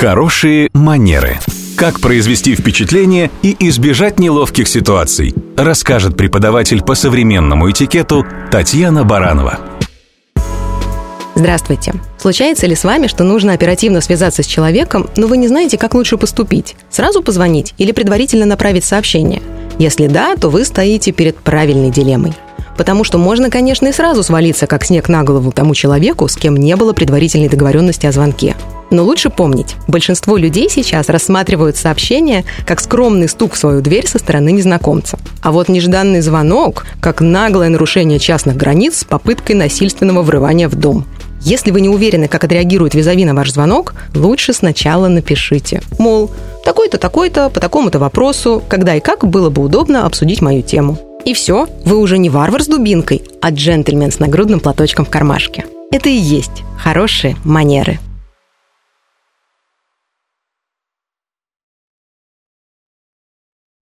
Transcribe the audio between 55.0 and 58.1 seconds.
в кармашке. Это и есть хорошие манеры.